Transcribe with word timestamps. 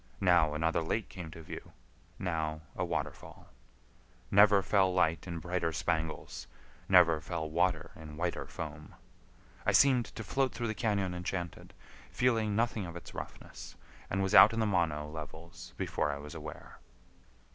Now 0.19 0.55
another 0.55 0.81
lake 0.81 1.09
came 1.09 1.29
to 1.29 1.43
view, 1.43 1.73
now 2.17 2.61
a 2.75 2.83
waterfall. 2.83 3.49
Never 4.31 4.63
fell 4.63 4.91
light 4.91 5.27
in 5.27 5.37
brighter 5.37 5.71
spangles, 5.71 6.47
never 6.89 7.21
fell 7.21 7.47
water 7.47 7.91
in 7.95 8.17
whiter 8.17 8.47
foam. 8.47 8.95
I 9.63 9.73
seemed 9.73 10.05
to 10.15 10.23
float 10.23 10.53
through 10.55 10.69
the 10.73 10.73
cañon 10.73 11.13
enchanted, 11.15 11.75
feeling 12.09 12.55
nothing 12.55 12.87
of 12.87 12.95
its 12.95 13.13
roughness, 13.13 13.75
and 14.09 14.23
was 14.23 14.33
out 14.33 14.53
in 14.53 14.59
the 14.59 14.65
Mono 14.65 15.07
levels 15.07 15.75
before 15.77 16.09
I 16.09 16.17
was 16.17 16.33
aware. 16.33 16.79